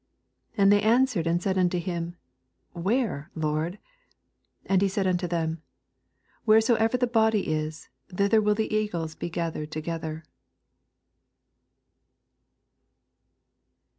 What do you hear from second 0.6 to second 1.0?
And they